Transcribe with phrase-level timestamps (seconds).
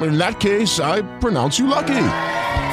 [0.00, 2.04] In that case, I pronounce you lucky.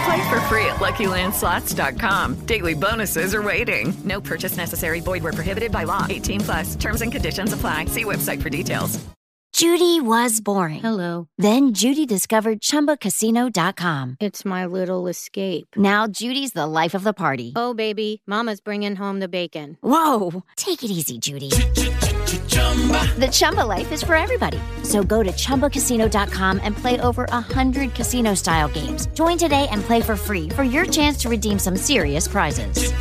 [0.05, 2.45] Play for free at LuckyLandSlots.com.
[2.45, 3.95] Daily bonuses are waiting.
[4.03, 4.99] No purchase necessary.
[4.99, 6.05] Void where prohibited by law.
[6.07, 6.75] 18 plus.
[6.75, 7.85] Terms and conditions apply.
[7.85, 9.03] See website for details.
[9.55, 10.81] Judy was boring.
[10.81, 11.29] Hello.
[11.37, 14.17] Then Judy discovered ChumbaCasino.com.
[14.19, 15.77] It's my little escape.
[15.77, 17.53] Now Judy's the life of the party.
[17.55, 19.77] Oh, baby, Mama's bringing home the bacon.
[19.79, 21.51] Whoa, take it easy, Judy.
[22.36, 24.59] The Chumba life is for everybody.
[24.83, 29.08] So go to ChumbaCasino.com and play over 100 casino-style games.
[29.14, 32.91] Join today and play for free for your chance to redeem some serious prizes.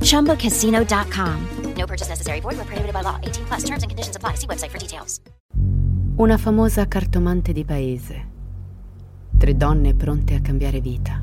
[0.00, 1.60] ChumbaCasino.com.
[1.76, 2.40] No purchase necessary.
[2.40, 3.18] Void where prohibited by law.
[3.22, 3.64] 18 plus.
[3.64, 4.34] Terms and conditions apply.
[4.34, 5.20] See website for details.
[6.16, 8.28] Una famosa cartomante di paese.
[9.38, 11.22] Tre donne pronte a cambiare vita.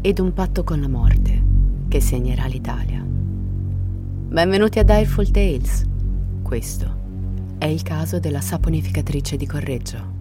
[0.00, 1.42] Ed un patto con la morte
[1.86, 3.04] che segnerà l'Italia.
[3.04, 5.88] Benvenuti a Direful Tales.
[6.50, 10.19] Questo è il caso della saponificatrice di Correggio.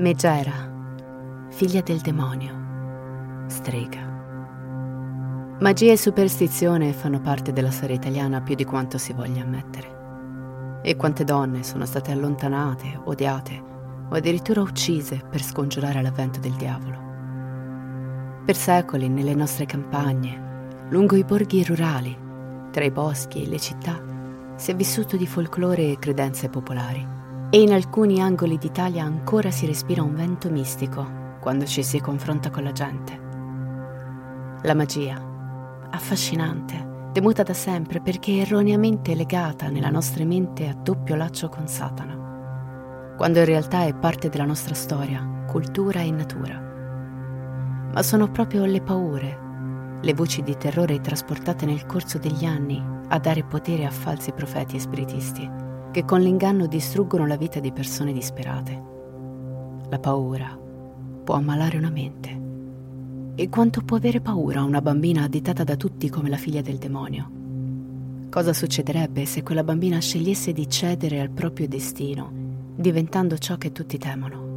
[0.00, 4.00] Megera, figlia del demonio, strega.
[5.60, 10.80] Magia e superstizione fanno parte della storia italiana più di quanto si voglia ammettere.
[10.82, 13.62] E quante donne sono state allontanate, odiate
[14.08, 18.42] o addirittura uccise per scongiurare l'avvento del diavolo.
[18.46, 22.16] Per secoli nelle nostre campagne, lungo i borghi rurali,
[22.70, 24.00] tra i boschi e le città,
[24.56, 27.18] si è vissuto di folklore e credenze popolari
[27.52, 32.48] e in alcuni angoli d'Italia ancora si respira un vento mistico quando ci si confronta
[32.48, 33.20] con la gente.
[34.62, 35.20] La magia,
[35.90, 43.14] affascinante, temuta da sempre perché erroneamente legata nella nostra mente a doppio laccio con Satana,
[43.16, 46.68] quando in realtà è parte della nostra storia, cultura e natura.
[47.92, 53.18] Ma sono proprio le paure, le voci di terrore trasportate nel corso degli anni a
[53.18, 58.12] dare potere a falsi profeti e spiritisti che con l'inganno distruggono la vita di persone
[58.12, 58.82] disperate.
[59.88, 60.56] La paura
[61.24, 62.38] può ammalare una mente.
[63.34, 67.38] E quanto può avere paura una bambina additata da tutti come la figlia del demonio?
[68.30, 72.30] Cosa succederebbe se quella bambina scegliesse di cedere al proprio destino,
[72.76, 74.48] diventando ciò che tutti temono?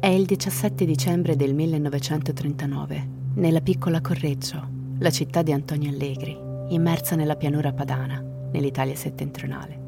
[0.00, 4.68] È il 17 dicembre del 1939, nella piccola Correggio,
[4.98, 6.36] la città di Antonio Allegri,
[6.68, 9.80] immersa nella pianura padana nell'Italia settentrionale.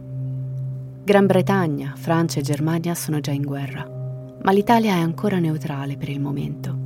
[1.05, 3.87] Gran Bretagna, Francia e Germania sono già in guerra,
[4.43, 6.77] ma l'Italia è ancora neutrale per il momento.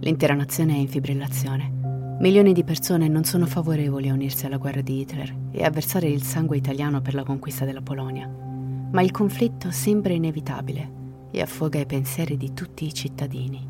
[0.00, 2.16] L'intera nazione è in fibrillazione.
[2.20, 6.08] Milioni di persone non sono favorevoli a unirsi alla guerra di Hitler e a versare
[6.08, 11.00] il sangue italiano per la conquista della Polonia, ma il conflitto sembra inevitabile
[11.30, 13.66] e affoga i pensieri di tutti i cittadini.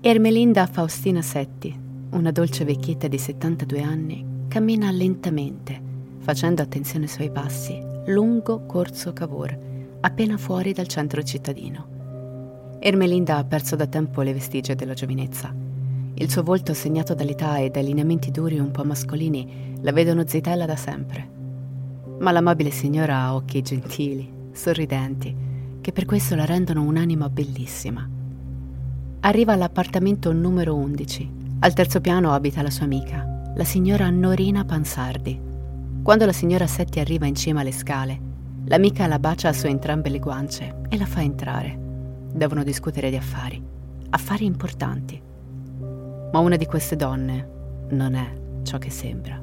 [0.00, 1.78] Ermelinda Faustina Setti,
[2.10, 5.80] una dolce vecchietta di 72 anni, cammina lentamente,
[6.18, 9.58] facendo attenzione ai suoi passi, lungo Corso Cavour,
[10.00, 12.76] appena fuori dal centro cittadino.
[12.78, 15.54] Ermelinda ha perso da tempo le vestigia della giovinezza.
[16.12, 20.66] Il suo volto segnato dall'età e dai lineamenti duri un po' mascolini la vedono zitella
[20.66, 21.26] da sempre.
[22.18, 25.34] Ma l'amabile signora ha occhi gentili, sorridenti,
[25.80, 28.06] che per questo la rendono un'anima bellissima.
[29.20, 31.30] Arriva all'appartamento numero 11.
[31.60, 35.38] Al terzo piano abita la sua amica, la signora Norina Pansardi.
[36.02, 38.18] Quando la signora Setti arriva in cima alle scale,
[38.64, 41.78] l'amica la bacia su entrambe le guance e la fa entrare.
[42.32, 43.62] Devono discutere di affari,
[44.08, 45.20] affari importanti.
[46.32, 47.48] Ma una di queste donne
[47.90, 48.32] non è
[48.62, 49.38] ciò che sembra.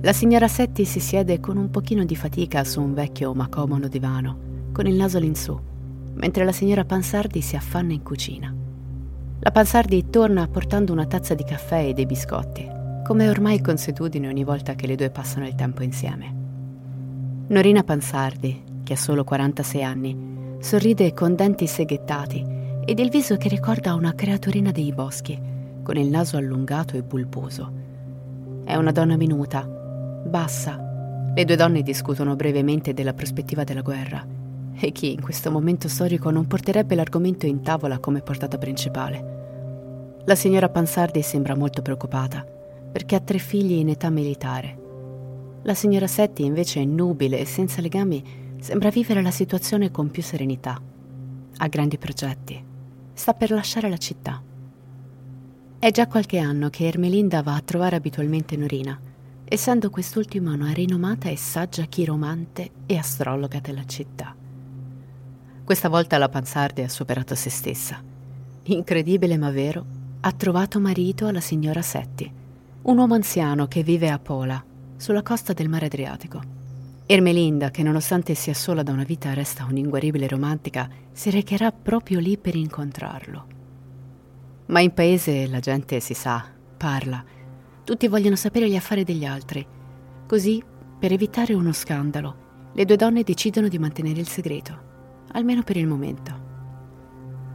[0.00, 3.88] La signora Setti si siede con un pochino di fatica su un vecchio ma comodo
[3.88, 5.58] divano, con il naso all'insù,
[6.14, 8.54] mentre la signora Pansardi si affanna in cucina.
[9.40, 12.76] La Pansardi torna portando una tazza di caffè e dei biscotti,
[13.08, 16.30] come ormai consuetudine ogni volta che le due passano il tempo insieme.
[17.46, 22.44] Norina Pansardi, che ha solo 46 anni, sorride con denti seghettati
[22.84, 25.40] ed il viso che ricorda una creaturina dei boschi,
[25.82, 27.72] con il naso allungato e bulboso.
[28.64, 30.78] È una donna minuta, bassa.
[31.34, 34.22] Le due donne discutono brevemente della prospettiva della guerra
[34.78, 40.18] e chi in questo momento storico non porterebbe l'argomento in tavola come portata principale.
[40.26, 42.56] La signora Pansardi sembra molto preoccupata
[42.98, 45.60] perché ha tre figli in età militare.
[45.62, 50.20] La signora Setti invece è nubile e senza legami Sembra vivere la situazione con più
[50.20, 50.80] serenità.
[51.58, 52.60] Ha grandi progetti.
[53.12, 54.42] Sta per lasciare la città.
[55.78, 58.98] È già qualche anno che Ermelinda va a trovare abitualmente Norina,
[59.44, 64.34] essendo quest'ultima una rinomata e saggia chiromante e astrologa della città.
[65.62, 68.02] Questa volta la Pansardi ha superato se stessa.
[68.64, 69.86] Incredibile ma vero,
[70.20, 72.30] ha trovato marito alla signora Setti,
[72.82, 74.64] un uomo anziano che vive a Pola,
[74.96, 76.40] sulla costa del mare Adriatico.
[77.06, 82.38] Ermelinda, che nonostante sia sola da una vita resta un'inguaribile romantica, si recherà proprio lì
[82.38, 83.46] per incontrarlo.
[84.66, 86.44] Ma in paese la gente si sa,
[86.76, 87.24] parla.
[87.82, 89.66] Tutti vogliono sapere gli affari degli altri.
[90.26, 90.62] Così,
[90.98, 95.86] per evitare uno scandalo, le due donne decidono di mantenere il segreto, almeno per il
[95.86, 96.46] momento.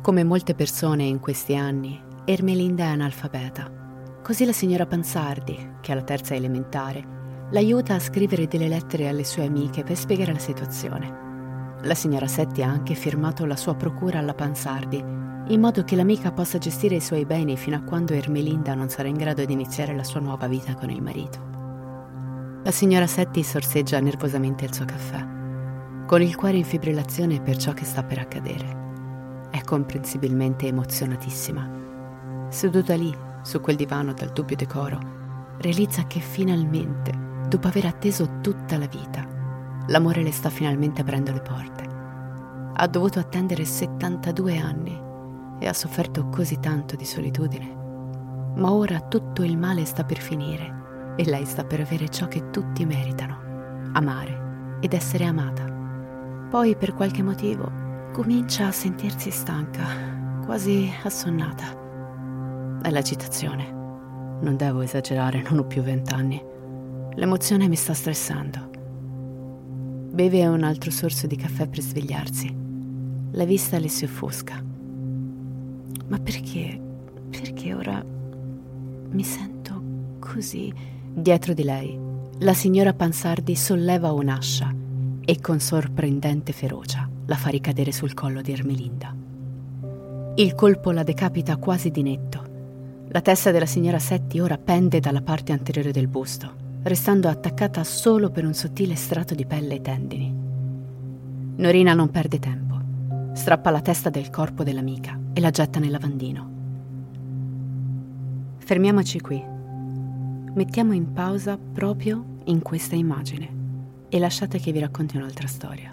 [0.02, 3.83] Come molte persone in questi anni, Ermelinda è analfabeta.
[4.24, 7.04] Così la signora Pansardi, che ha la terza elementare,
[7.52, 11.81] l'aiuta a scrivere delle lettere alle sue amiche per spiegare la situazione.
[11.81, 14.98] La signora Setti ha anche firmato la sua procura alla Pansardi,
[15.48, 19.10] in modo che l'amica possa gestire i suoi beni fino a quando Ermelinda non sarà
[19.10, 22.62] in grado di iniziare la sua nuova vita con il marito.
[22.64, 25.28] La signora Setti sorseggia nervosamente il suo caffè,
[26.08, 29.48] con il cuore in fibrillazione per ciò che sta per accadere.
[29.52, 31.81] È comprensibilmente emozionatissima.
[32.48, 35.00] Seduta lì, su quel divano dal dubbio decoro,
[35.60, 37.12] realizza che finalmente
[37.48, 39.28] dopo aver atteso tutta la vita,
[39.88, 41.84] l'amore le sta finalmente aprendo le porte.
[42.74, 45.00] Ha dovuto attendere 72 anni
[45.60, 47.81] e ha sofferto così tanto di solitudine.
[48.56, 52.50] Ma ora tutto il male sta per finire e lei sta per avere ciò che
[52.50, 55.63] tutti meritano, amare ed essere amata.
[56.50, 57.72] Poi per qualche motivo
[58.12, 59.84] comincia a sentirsi stanca,
[60.46, 61.83] quasi assonnata.
[62.84, 63.72] È l'agitazione.
[64.42, 66.44] Non devo esagerare, non ho più vent'anni.
[67.14, 68.70] L'emozione mi sta stressando.
[70.12, 72.54] Beve un altro sorso di caffè per svegliarsi.
[73.32, 74.62] La vista le si offusca.
[76.08, 76.78] Ma perché?
[77.30, 79.82] Perché ora mi sento
[80.20, 80.74] così?
[81.13, 81.98] Dietro di lei,
[82.40, 84.75] la signora Pansardi solleva un'ascia
[85.24, 89.16] e con sorprendente ferocia la fa ricadere sul collo di Ermelinda.
[90.36, 92.33] Il colpo la decapita quasi di netto.
[93.13, 98.29] La testa della signora Setti ora pende dalla parte anteriore del busto restando attaccata solo
[98.29, 100.36] per un sottile strato di pelle e tendini.
[101.55, 102.82] Norina non perde tempo.
[103.34, 106.51] Strappa la testa del corpo dell'amica e la getta nel lavandino.
[108.58, 109.41] Fermiamoci qui.
[110.53, 113.62] Mettiamo in pausa proprio in questa immagine
[114.10, 115.93] e lasciate che vi racconti un'altra storia.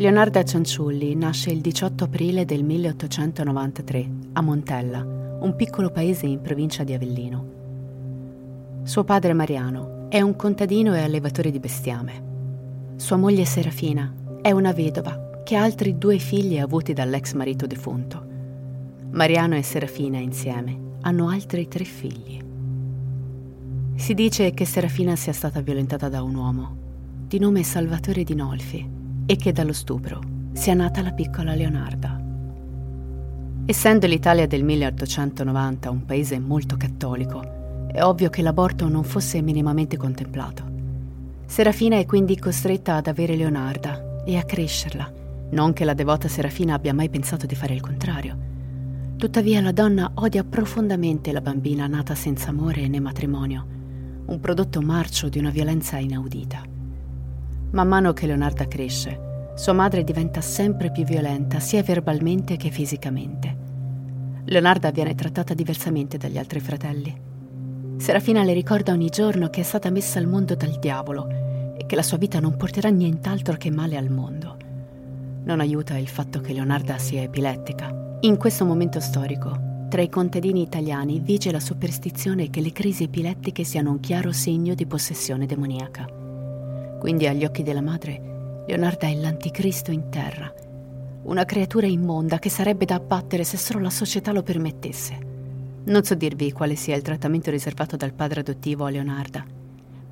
[0.00, 5.04] Leonarda Cianciulli nasce il 18 aprile del 1893 a Montella,
[5.40, 8.80] un piccolo paese in provincia di Avellino.
[8.82, 12.94] Suo padre Mariano è un contadino e allevatore di bestiame.
[12.96, 18.24] Sua moglie Serafina è una vedova che ha altri due figli avuti dall'ex marito defunto.
[19.10, 22.40] Mariano e Serafina insieme hanno altri tre figli.
[23.96, 26.76] Si dice che Serafina sia stata violentata da un uomo,
[27.26, 30.20] di nome Salvatore Dinolfi, e che dallo stupro
[30.52, 32.20] sia nata la piccola Leonarda.
[33.66, 39.96] Essendo l'Italia del 1890 un paese molto cattolico, è ovvio che l'aborto non fosse minimamente
[39.96, 40.64] contemplato.
[41.46, 45.12] Serafina è quindi costretta ad avere Leonarda e a crescerla.
[45.50, 48.36] Non che la devota Serafina abbia mai pensato di fare il contrario.
[49.16, 53.66] Tuttavia la donna odia profondamente la bambina nata senza amore né matrimonio,
[54.26, 56.69] un prodotto marcio di una violenza inaudita.
[57.72, 63.56] Man mano che Leonarda cresce, sua madre diventa sempre più violenta sia verbalmente che fisicamente.
[64.46, 67.16] Leonarda viene trattata diversamente dagli altri fratelli.
[67.96, 71.28] Serafina le ricorda ogni giorno che è stata messa al mondo dal diavolo
[71.76, 74.56] e che la sua vita non porterà nient'altro che male al mondo.
[75.44, 78.16] Non aiuta il fatto che Leonarda sia epilettica.
[78.22, 83.62] In questo momento storico, tra i contadini italiani vige la superstizione che le crisi epilettiche
[83.62, 86.18] siano un chiaro segno di possessione demoniaca.
[87.00, 90.52] Quindi agli occhi della madre, Leonarda è l'anticristo in terra,
[91.22, 95.18] una creatura immonda che sarebbe da abbattere se solo la società lo permettesse.
[95.84, 99.42] Non so dirvi quale sia il trattamento riservato dal padre adottivo a Leonarda,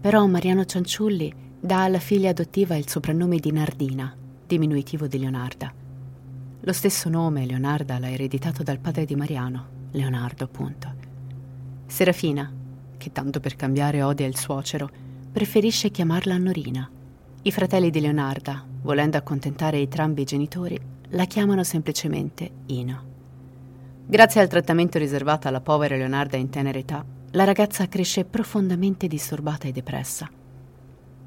[0.01, 1.31] però Mariano Cianciulli
[1.61, 4.17] dà alla figlia adottiva il soprannome di Nardina,
[4.47, 5.71] diminutivo di Leonarda.
[6.61, 10.95] Lo stesso nome Leonarda l'ha ereditato dal padre di Mariano, Leonardo appunto.
[11.85, 12.51] Serafina,
[12.97, 14.89] che tanto per cambiare odia il suocero,
[15.39, 16.91] preferisce chiamarla Norina.
[17.43, 20.77] I fratelli di Leonarda, volendo accontentare entrambi i genitori,
[21.11, 23.05] la chiamano semplicemente Ino.
[24.05, 29.69] Grazie al trattamento riservato alla povera Leonarda in tenera età, la ragazza cresce profondamente disturbata
[29.69, 30.29] e depressa.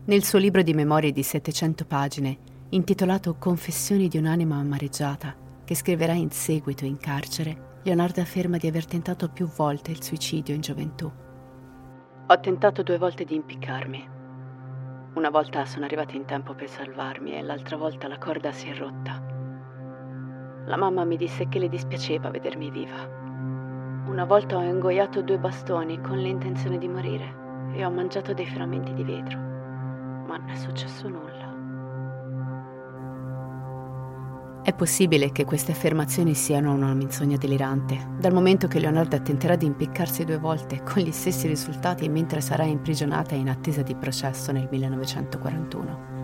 [0.03, 2.37] Nel suo libro di memorie di 700 pagine,
[2.71, 8.85] intitolato Confessioni di un'anima amareggiata, che scriverà in seguito in carcere, Leonarda afferma di aver
[8.85, 11.09] tentato più volte il suicidio in gioventù.
[12.27, 14.07] Ho tentato due volte di impiccarmi.
[15.15, 18.75] Una volta sono arrivata in tempo per salvarmi e l'altra volta la corda si è
[18.75, 19.21] rotta.
[20.65, 23.05] La mamma mi disse che le dispiaceva vedermi viva.
[24.05, 28.93] Una volta ho ingoiato due bastoni con l'intenzione di morire e ho mangiato dei frammenti
[28.93, 31.40] di vetro, ma non è successo nulla.
[34.63, 39.65] È possibile che queste affermazioni siano una menzogna delirante, dal momento che Leonarda tenterà di
[39.65, 44.67] impiccarsi due volte con gli stessi risultati mentre sarà imprigionata in attesa di processo nel
[44.69, 46.19] 1941.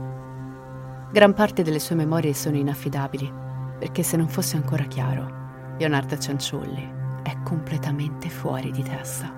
[1.12, 3.34] Gran parte delle sue memorie sono inaffidabili
[3.80, 9.37] perché se non fosse ancora chiaro, Leonardo Cianciulli è completamente fuori di testa.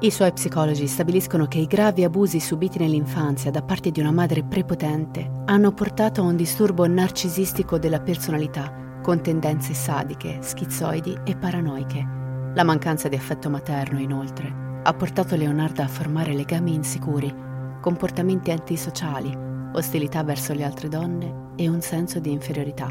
[0.00, 4.44] I suoi psicologi stabiliscono che i gravi abusi subiti nell'infanzia da parte di una madre
[4.44, 12.06] prepotente hanno portato a un disturbo narcisistico della personalità con tendenze sadiche, schizoidi e paranoiche.
[12.54, 17.34] La mancanza di affetto materno, inoltre, ha portato Leonardo a formare legami insicuri,
[17.80, 19.36] comportamenti antisociali,
[19.72, 22.88] ostilità verso le altre donne e un senso di inferiorità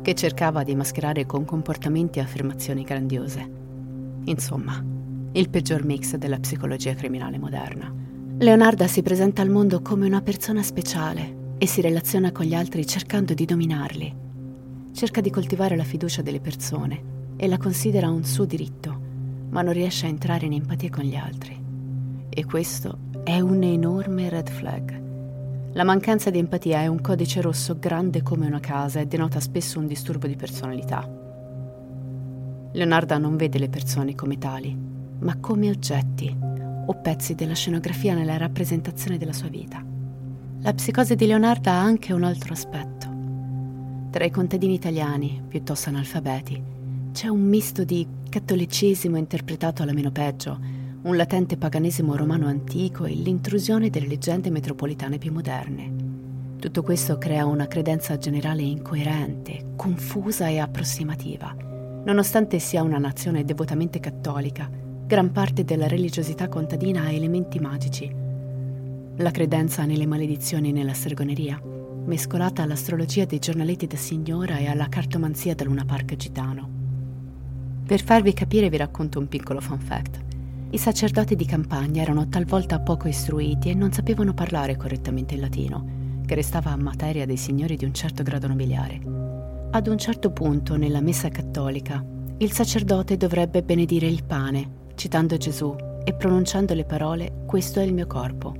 [0.00, 3.50] che cercava di mascherare con comportamenti e affermazioni grandiose.
[4.26, 4.94] Insomma,
[5.32, 7.92] il peggior mix della psicologia criminale moderna.
[8.38, 12.86] Leonarda si presenta al mondo come una persona speciale e si relaziona con gli altri
[12.86, 14.14] cercando di dominarli.
[14.92, 19.00] Cerca di coltivare la fiducia delle persone e la considera un suo diritto,
[19.50, 21.58] ma non riesce a entrare in empatia con gli altri.
[22.28, 25.04] E questo è un enorme red flag
[25.76, 29.78] la mancanza di empatia è un codice rosso grande come una casa e denota spesso
[29.78, 31.06] un disturbo di personalità.
[32.72, 34.74] Leonarda non vede le persone come tali,
[35.20, 36.34] ma come oggetti
[36.86, 39.84] o pezzi della scenografia nella rappresentazione della sua vita.
[40.60, 43.06] La psicosi di Leonarda ha anche un altro aspetto.
[44.10, 46.62] Tra i contadini italiani, piuttosto analfabeti,
[47.12, 50.58] c'è un misto di cattolicesimo interpretato alla meno peggio,
[51.02, 55.94] un latente paganesimo romano antico e l'intrusione delle leggende metropolitane più moderne.
[56.58, 61.54] Tutto questo crea una credenza generale incoerente, confusa e approssimativa.
[62.04, 64.68] Nonostante sia una nazione devotamente cattolica,
[65.06, 68.12] gran parte della religiosità contadina ha elementi magici.
[69.18, 71.62] La credenza nelle maledizioni e nella stregoneria,
[72.04, 76.68] mescolata all'astrologia dei giornaletti da signora e alla cartomanzia da Luna Park gitano.
[77.86, 80.18] Per farvi capire vi racconto un piccolo fun fact.
[80.70, 86.22] I sacerdoti di campagna erano talvolta poco istruiti e non sapevano parlare correttamente il latino,
[86.26, 89.00] che restava a materia dei signori di un certo grado nobiliare.
[89.70, 92.04] Ad un certo punto, nella messa cattolica,
[92.38, 97.94] il sacerdote dovrebbe benedire il pane, citando Gesù e pronunciando le parole Questo è il
[97.94, 98.54] mio corpo.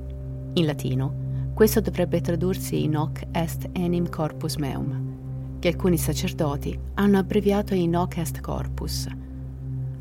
[0.53, 7.17] In latino, questo dovrebbe tradursi in Hoc est enim corpus meum, che alcuni sacerdoti hanno
[7.17, 9.07] abbreviato in Hoc est corpus,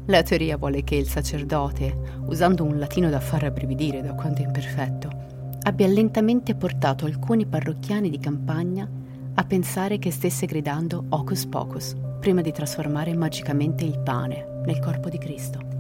[0.09, 5.11] la teoria vuole che il sacerdote, usando un latino da far rabbrividire da quanto imperfetto,
[5.63, 8.89] abbia lentamente portato alcuni parrocchiani di campagna
[9.35, 15.09] a pensare che stesse gridando Hocus Pocus prima di trasformare magicamente il pane nel corpo
[15.09, 15.76] di Cristo.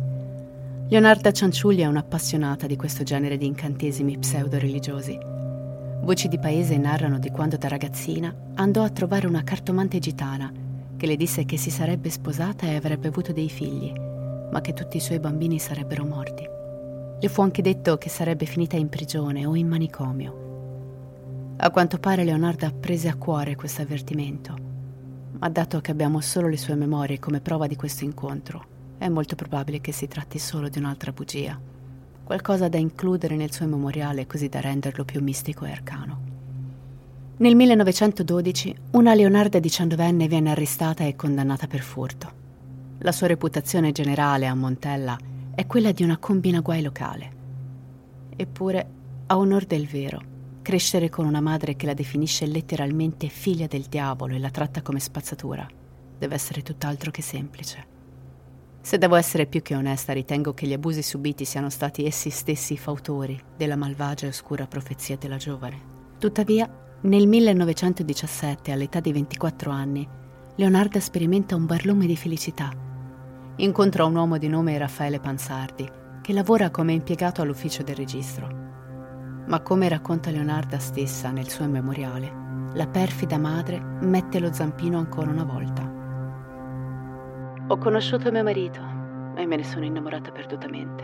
[0.89, 5.19] Leonarda Cianciulli è un'appassionata di questo genere di incantesimi pseudo-religiosi.
[6.03, 10.53] Voci di paese narrano di quando da ragazzina andò a trovare una cartomante gitana
[10.97, 13.93] che le disse che si sarebbe sposata e avrebbe avuto dei figli,
[14.53, 16.49] ma che tutti i suoi bambini sarebbero morti.
[17.19, 21.55] Le fu anche detto che sarebbe finita in prigione o in manicomio.
[21.57, 24.55] A quanto pare Leonarda prese a cuore questo avvertimento,
[25.41, 29.35] ma dato che abbiamo solo le sue memorie come prova di questo incontro, è molto
[29.35, 31.59] probabile che si tratti solo di un'altra bugia,
[32.25, 36.21] qualcosa da includere nel suo memoriale così da renderlo più mistico e arcano.
[37.39, 42.45] Nel 1912 una Leonarda diciannovenne viene arrestata e condannata per furto.
[43.01, 45.19] La sua reputazione generale a Montella
[45.55, 47.31] è quella di una combina guai locale.
[48.35, 48.89] Eppure,
[49.27, 50.21] a onor del vero,
[50.63, 54.99] crescere con una madre che la definisce letteralmente figlia del diavolo e la tratta come
[54.99, 55.67] spazzatura
[56.19, 57.96] deve essere tutt'altro che semplice.
[58.87, 62.75] Se devo essere più che onesta, ritengo che gli abusi subiti siano stati essi stessi
[62.75, 66.15] i fautori della malvagia e oscura profezia della giovane.
[66.21, 70.09] Tuttavia, nel 1917, all'età di 24 anni,
[70.55, 72.71] Leonarda sperimenta un barlume di felicità.
[73.57, 75.91] Incontra un uomo di nome Raffaele Pansardi,
[76.23, 78.47] che lavora come impiegato all'ufficio del registro.
[79.49, 85.29] Ma come racconta Leonarda stessa nel suo memoriale, la perfida madre mette lo zampino ancora
[85.29, 85.86] una volta.
[87.69, 88.81] Ho conosciuto mio marito
[89.35, 91.03] e me ne sono innamorata perdutamente.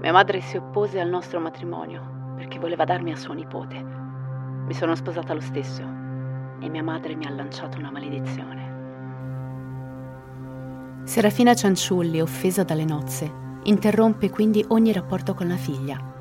[0.00, 3.76] Mia madre si oppose al nostro matrimonio perché voleva darmi a suo nipote.
[3.76, 8.64] Mi sono sposata lo stesso e mia madre mi ha lanciato una maledizione.
[11.04, 13.30] Serafina Cianciulli, offesa dalle nozze,
[13.64, 16.14] interrompe quindi ogni rapporto con la figlia.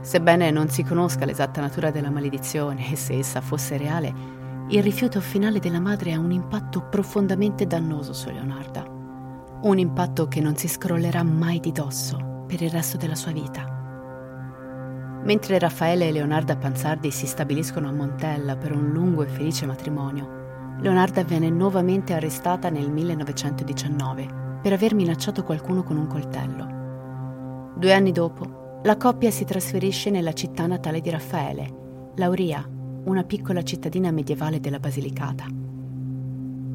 [0.00, 4.37] Sebbene non si conosca l'esatta natura della maledizione e se essa fosse reale,
[4.70, 8.84] il rifiuto finale della madre ha un impatto profondamente dannoso su Leonarda.
[9.62, 13.76] Un impatto che non si scrollerà mai di dosso per il resto della sua vita.
[15.24, 20.76] Mentre Raffaele e Leonarda Panzardi si stabiliscono a Montella per un lungo e felice matrimonio,
[20.80, 27.72] Leonarda viene nuovamente arrestata nel 1919 per aver minacciato qualcuno con un coltello.
[27.74, 32.76] Due anni dopo, la coppia si trasferisce nella città natale di Raffaele, Lauria,
[33.08, 35.46] una piccola cittadina medievale della Basilicata.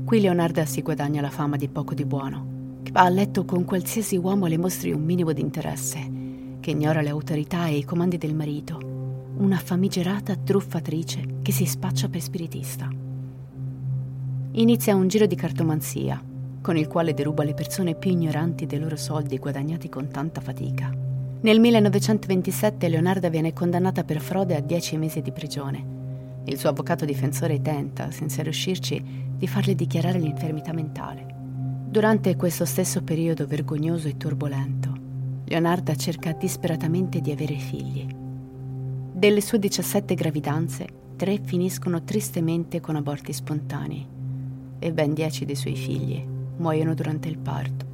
[0.04, 3.64] Qui Leonarda si guadagna la fama di poco di buono, che va a letto con
[3.66, 6.00] qualsiasi uomo le mostri un minimo di interesse,
[6.60, 8.80] che ignora le autorità e i comandi del marito,
[9.38, 12.90] una famigerata truffatrice che si spaccia per spiritista.
[14.54, 16.22] Inizia un giro di cartomanzia,
[16.62, 20.92] con il quale deruba le persone più ignoranti dei loro soldi guadagnati con tanta fatica.
[21.42, 26.02] Nel 1927 Leonarda viene condannata per frode a 10 mesi di prigione
[26.46, 29.04] il suo avvocato difensore tenta, senza riuscirci,
[29.38, 31.26] di farle dichiarare l'infermità mentale.
[31.88, 34.92] Durante questo stesso periodo vergognoso e turbolento,
[35.46, 38.08] Leonarda cerca disperatamente di avere figli.
[39.14, 44.06] Delle sue 17 gravidanze, tre finiscono tristemente con aborti spontanei
[44.80, 46.26] e ben 10 dei suoi figli
[46.58, 47.86] muoiono durante il parto.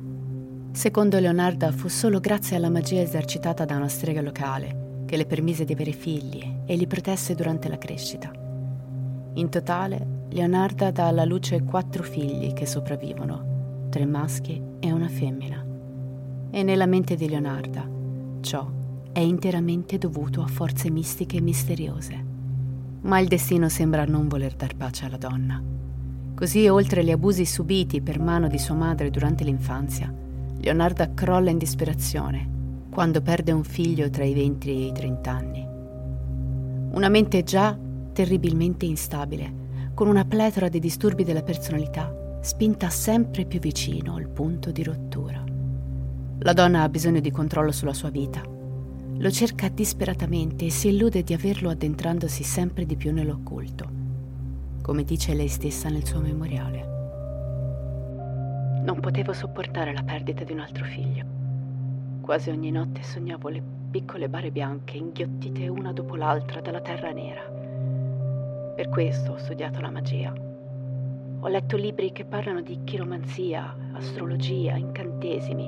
[0.72, 5.66] Secondo Leonarda fu solo grazie alla magia esercitata da una strega locale che le permise
[5.66, 8.32] di avere figli e li protesse durante la crescita.
[9.34, 15.66] In totale, Leonarda dà alla luce quattro figli che sopravvivono, tre maschi e una femmina.
[16.52, 17.90] E nella mente di Leonarda
[18.42, 18.70] ciò
[19.12, 22.26] è interamente dovuto a forze mistiche e misteriose.
[23.02, 25.60] Ma il destino sembra non voler dar pace alla donna.
[26.36, 30.14] Così, oltre gli abusi subiti per mano di sua madre durante l'infanzia,
[30.60, 32.58] Leonarda crolla in disperazione
[32.90, 35.68] quando perde un figlio tra i 20 e i 30 anni.
[36.92, 37.78] Una mente già
[38.14, 44.72] terribilmente instabile, con una pletora di disturbi della personalità, spinta sempre più vicino al punto
[44.72, 45.44] di rottura.
[46.40, 48.42] La donna ha bisogno di controllo sulla sua vita.
[48.42, 53.90] Lo cerca disperatamente e si illude di averlo addentrandosi sempre di più nell'occulto,
[54.82, 56.88] come dice lei stessa nel suo memoriale.
[58.84, 61.39] Non potevo sopportare la perdita di un altro figlio.
[62.30, 67.42] Quasi ogni notte sognavo le piccole bare bianche inghiottite una dopo l'altra dalla terra nera.
[67.42, 70.32] Per questo ho studiato la magia.
[71.40, 75.68] Ho letto libri che parlano di chiromanzia, astrologia, incantesimi,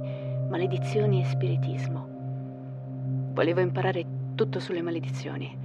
[0.50, 2.08] maledizioni e spiritismo.
[3.34, 5.58] Volevo imparare tutto sulle maledizioni,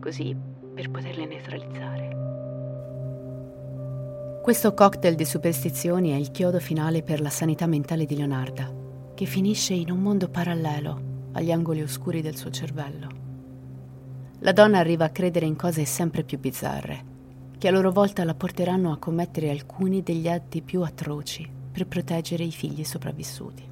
[0.00, 0.34] così
[0.74, 2.16] per poterle neutralizzare.
[4.42, 8.75] Questo cocktail di superstizioni è il chiodo finale per la sanità mentale di Leonarda
[9.16, 13.08] che finisce in un mondo parallelo agli angoli oscuri del suo cervello.
[14.40, 17.14] La donna arriva a credere in cose sempre più bizzarre,
[17.56, 22.44] che a loro volta la porteranno a commettere alcuni degli atti più atroci per proteggere
[22.44, 23.62] i figli sopravvissuti.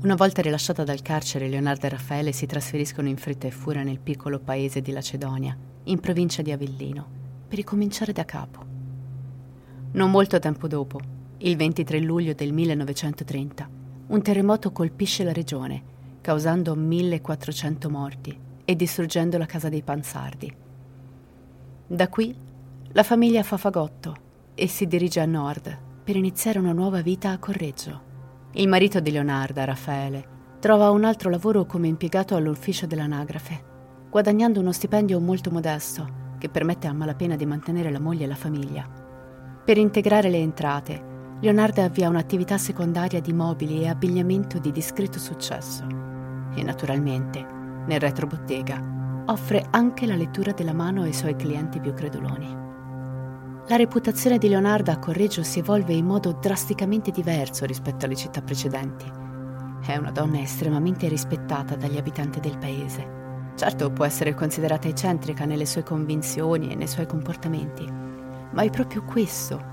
[0.00, 4.00] Una volta rilasciata dal carcere, Leonardo e Raffaele si trasferiscono in fretta e furia nel
[4.00, 7.06] piccolo paese di Lacedonia, in provincia di Avellino,
[7.46, 8.64] per ricominciare da capo.
[9.92, 10.98] Non molto tempo dopo,
[11.36, 15.82] il 23 luglio del 1930, un terremoto colpisce la regione,
[16.20, 20.54] causando 1400 morti e distruggendo la casa dei Panzardi.
[21.86, 22.34] Da qui
[22.92, 24.14] la famiglia fa fagotto
[24.54, 28.12] e si dirige a nord per iniziare una nuova vita a Correggio.
[28.52, 33.72] Il marito di Leonarda, Raffaele, trova un altro lavoro come impiegato all'ufficio dell'anagrafe,
[34.10, 38.34] guadagnando uno stipendio molto modesto che permette a malapena di mantenere la moglie e la
[38.34, 38.88] famiglia.
[39.64, 41.13] Per integrare le entrate,
[41.44, 45.84] Leonardo avvia un'attività secondaria di mobili e abbigliamento di discreto successo
[46.54, 47.46] e naturalmente,
[47.86, 52.50] nel retrobottega, offre anche la lettura della mano ai suoi clienti più creduloni.
[53.66, 58.40] La reputazione di Leonardo a Correggio si evolve in modo drasticamente diverso rispetto alle città
[58.40, 59.04] precedenti.
[59.84, 63.52] È una donna estremamente rispettata dagli abitanti del paese.
[63.54, 69.04] Certo può essere considerata eccentrica nelle sue convinzioni e nei suoi comportamenti, ma è proprio
[69.04, 69.72] questo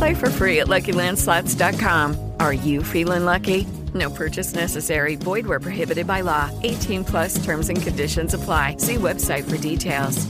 [0.00, 2.16] Play for free at LuckyLandSlots.com.
[2.40, 3.66] Are you feeling lucky?
[3.92, 5.14] No purchase necessary.
[5.14, 6.48] Void where prohibited by law.
[6.62, 8.76] 18 plus terms and conditions apply.
[8.78, 10.26] See website for details.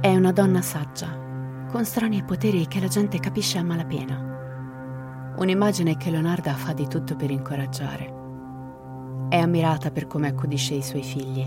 [0.00, 1.20] È una donna saggia
[1.70, 5.34] con strani poteri che la gente capisce a malapena.
[5.36, 8.10] Un'immagine che Leonarda fa di tutto per incoraggiare.
[9.28, 11.44] È ammirata per come accudisce i suoi figli.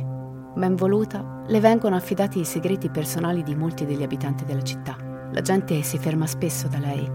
[0.55, 5.04] Ben voluta, le vengono affidati i segreti personali di molti degli abitanti della città.
[5.35, 7.05] La gente si ferma spesso da lei.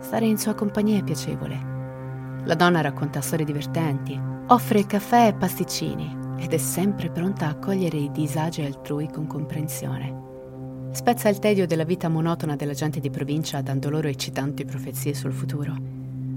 [0.00, 2.42] Stare in sua compagnia è piacevole.
[2.44, 7.96] La donna racconta storie divertenti, offre caffè e pasticcini ed è sempre pronta a accogliere
[7.96, 10.88] i disagi altrui con comprensione.
[10.90, 15.32] Spezza il tedio della vita monotona della gente di provincia dando loro eccitanti profezie sul
[15.32, 15.76] futuro.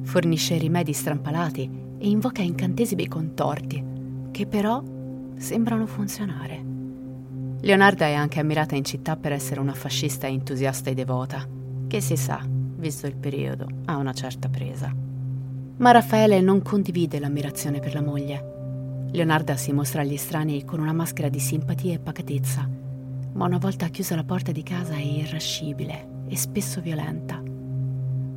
[0.04, 1.68] Fornisce rimedi strampalati
[1.98, 3.84] e invoca incantesimi contorti,
[4.30, 4.84] che però
[5.38, 6.73] sembrano funzionare.
[7.64, 11.48] Leonarda è anche ammirata in città per essere una fascista entusiasta e devota,
[11.88, 14.94] che si sa, visto il periodo, ha una certa presa.
[15.78, 19.08] Ma Raffaele non condivide l'ammirazione per la moglie.
[19.12, 22.82] Leonarda si mostra agli estranei con una maschera di simpatia e pacatezza
[23.34, 27.42] ma una volta chiusa la porta di casa è irascibile e spesso violenta.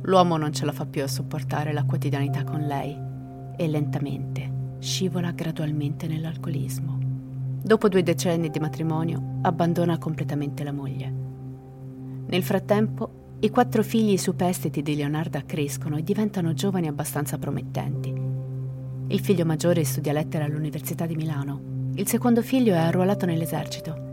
[0.01, 2.97] L'uomo non ce la fa più a sopportare la quotidianità con lei
[3.55, 7.06] e lentamente scivola gradualmente nell'alcolismo.
[7.67, 11.13] Dopo due decenni di matrimonio abbandona completamente la moglie.
[12.25, 18.13] Nel frattempo i quattro figli superstiti di Leonarda crescono e diventano giovani abbastanza promettenti.
[19.09, 21.91] Il figlio maggiore studia lettere all'Università di Milano.
[21.95, 24.07] Il secondo figlio è arruolato nell'esercito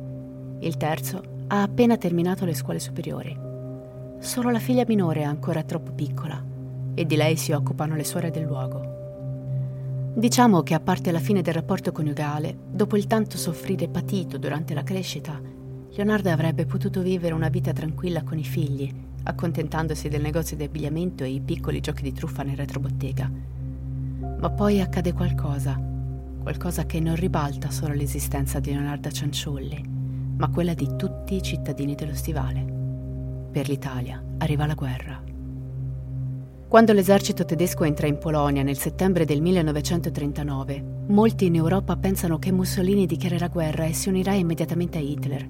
[0.65, 3.37] il terzo ha appena terminato le scuole superiori.
[4.19, 6.43] Solo la figlia minore è ancora troppo piccola
[6.95, 8.94] e di lei si occupano le suore del luogo.
[10.17, 14.73] Diciamo che a parte la fine del rapporto coniugale, dopo il tanto soffrire patito durante
[14.73, 15.41] la crescita,
[15.91, 18.89] Leonardo avrebbe potuto vivere una vita tranquilla con i figli,
[19.25, 23.29] accontentandosi del negozio di abbigliamento e i piccoli giochi di truffa nel retrobottega.
[24.39, 25.81] Ma poi accade qualcosa,
[26.41, 29.83] qualcosa che non ribalta solo l'esistenza di Leonardo Cianciulli,
[30.37, 32.65] ma quella di tutti i cittadini dello stivale.
[33.51, 35.34] Per l'Italia arriva la guerra.
[36.75, 42.51] Quando l'esercito tedesco entra in Polonia nel settembre del 1939, molti in Europa pensano che
[42.51, 45.47] Mussolini dichiarerà guerra e si unirà immediatamente a Hitler.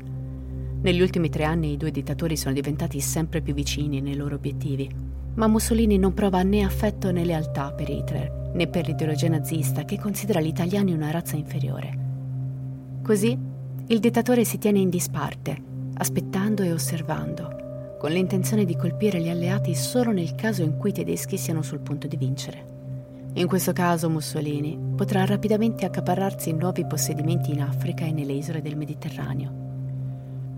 [0.82, 4.86] Negli ultimi tre anni i due dittatori sono diventati sempre più vicini nei loro obiettivi,
[5.36, 9.98] ma Mussolini non prova né affetto né lealtà per Hitler, né per l'ideologia nazista che
[9.98, 11.98] considera gli italiani una razza inferiore.
[13.02, 13.34] Così
[13.86, 15.56] il dittatore si tiene in disparte,
[15.94, 17.63] aspettando e osservando,
[18.04, 21.78] con l'intenzione di colpire gli alleati solo nel caso in cui i tedeschi siano sul
[21.78, 22.62] punto di vincere.
[23.32, 28.76] In questo caso Mussolini potrà rapidamente accaparrarsi nuovi possedimenti in Africa e nelle isole del
[28.76, 29.50] Mediterraneo.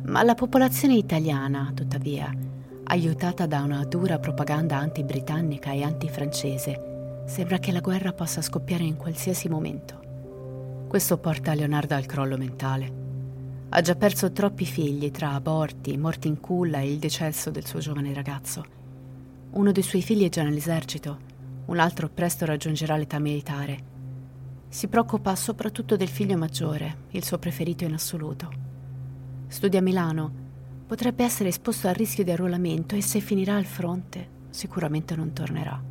[0.07, 2.35] Ma la popolazione italiana, tuttavia,
[2.83, 8.97] aiutata da una dura propaganda anti-britannica e anti-francese, sembra che la guerra possa scoppiare in
[8.97, 10.85] qualsiasi momento.
[10.89, 13.06] Questo porta Leonardo al crollo mentale
[13.69, 17.81] ha già perso troppi figli tra aborti, morti in culla e il decesso del suo
[17.81, 18.65] giovane ragazzo.
[19.51, 21.19] Uno dei suoi figli è già nell'esercito,
[21.67, 23.95] un altro presto raggiungerà l'età militare.
[24.69, 28.51] Si preoccupa soprattutto del figlio maggiore, il suo preferito in assoluto.
[29.49, 30.33] Studia a Milano,
[30.87, 35.83] potrebbe essere esposto al rischio di arruolamento e se finirà al fronte sicuramente non tornerà.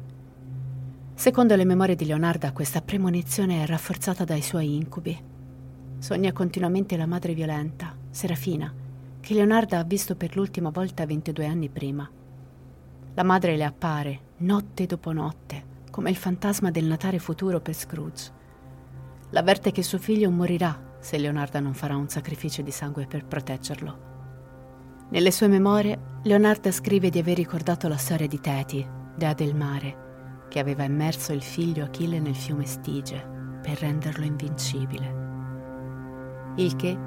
[1.14, 5.34] Secondo le memorie di Leonarda, questa premonizione è rafforzata dai suoi incubi.
[5.98, 8.72] Sogna continuamente la madre violenta, Serafina,
[9.20, 12.08] che Leonarda ha visto per l'ultima volta 22 anni prima.
[13.14, 18.32] La madre le appare, notte dopo notte, come il fantasma del Natale futuro per Scrooge.
[19.32, 24.14] L'avverte che suo figlio morirà se Leonarda non farà un sacrificio di sangue per proteggerlo.
[25.10, 30.44] Nelle sue memorie, Leonarda scrive di aver ricordato la storia di Teti, dea del mare,
[30.50, 33.24] che aveva immerso il figlio Achille nel fiume Stige
[33.62, 35.25] per renderlo invincibile.
[36.58, 36.98] Il che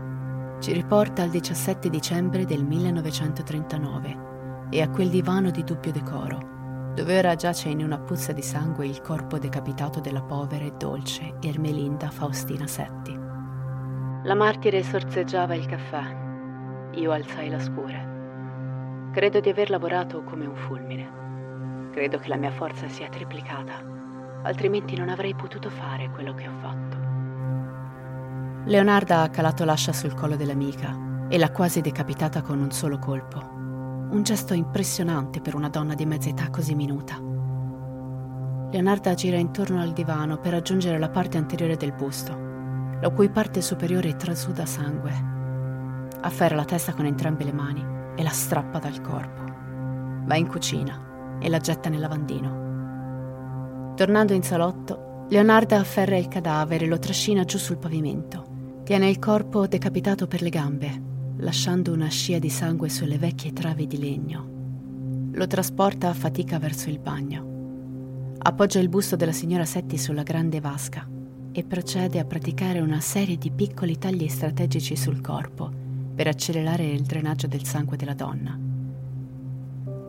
[0.61, 7.16] ci riporta al 17 dicembre del 1939 e a quel divano di dubbio decoro, dove
[7.16, 12.11] ora giace in una puzza di sangue il corpo decapitato della povera e dolce Ermelinda
[12.11, 13.18] Faustina Setti.
[14.24, 16.90] La martire sorseggiava il caffè.
[16.96, 19.08] Io alzai la scure.
[19.12, 21.88] Credo di aver lavorato come un fulmine.
[21.92, 23.82] Credo che la mia forza sia triplicata,
[24.42, 26.88] altrimenti non avrei potuto fare quello che ho fatto.
[28.68, 33.38] Leonarda ha calato l'ascia sul collo dell'amica e l'ha quasi decapitata con un solo colpo.
[33.40, 37.18] Un gesto impressionante per una donna di mezza età così minuta.
[38.70, 42.37] Leonarda gira intorno al divano per raggiungere la parte anteriore del busto,
[43.00, 45.12] la cui parte superiore trasuda sangue.
[46.20, 47.83] Afferra la testa con entrambe le mani
[48.16, 49.44] e la strappa dal corpo.
[50.26, 53.94] Va in cucina e la getta nel lavandino.
[53.96, 58.47] Tornando in salotto, Leonarda afferra il cadavere e lo trascina giù sul pavimento.
[58.88, 61.03] Tiene il corpo decapitato per le gambe,
[61.40, 65.29] lasciando una scia di sangue sulle vecchie travi di legno.
[65.33, 68.37] Lo trasporta a fatica verso il bagno.
[68.38, 71.07] Appoggia il busto della signora Setti sulla grande vasca
[71.53, 75.70] e procede a praticare una serie di piccoli tagli strategici sul corpo
[76.14, 78.59] per accelerare il drenaggio del sangue della donna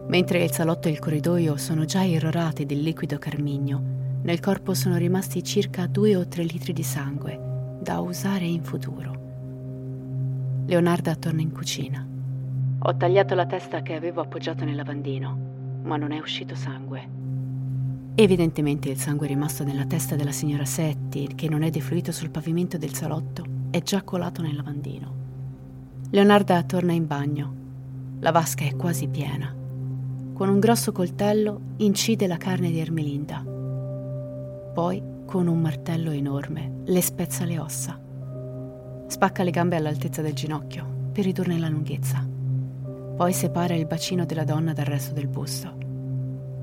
[0.07, 4.95] Mentre il salotto e il corridoio sono già irrorati del liquido carmigno, nel corpo sono
[4.95, 7.47] rimasti circa due o tre litri di sangue,
[7.81, 9.27] da usare in futuro.
[10.65, 12.05] Leonarda torna in cucina.
[12.79, 15.37] Ho tagliato la testa che avevo appoggiato nel lavandino,
[15.83, 17.17] ma non è uscito sangue.
[18.15, 22.77] Evidentemente il sangue rimasto nella testa della signora Setti, che non è defluito sul pavimento
[22.77, 25.13] del salotto, è già colato nel lavandino.
[26.09, 27.53] Leonarda torna in bagno.
[28.19, 29.59] La vasca è quasi piena
[30.39, 33.43] con un grosso coltello incide la carne di Ermelinda.
[34.73, 38.01] Poi, con un martello enorme, le spezza le ossa.
[39.05, 42.27] Spacca le gambe all'altezza del ginocchio per ridurne la lunghezza.
[43.15, 45.71] Poi separa il bacino della donna dal resto del busto.